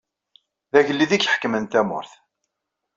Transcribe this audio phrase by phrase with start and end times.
[0.71, 2.11] D agellid i iḥekmen tamurt.